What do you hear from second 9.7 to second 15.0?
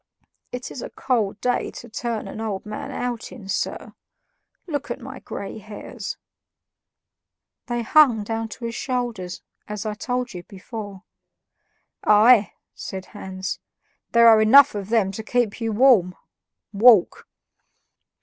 I told you before. "Aye!" said Hans; "there are enough of